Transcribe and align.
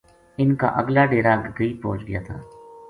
ان 0.41 0.55
کا 0.61 0.67
اگلا 0.81 1.05
ڈیرا 1.11 1.35
گگئی 1.43 1.73
پوہچ 1.81 2.07
گیا 2.07 2.21
تھا 2.27 2.39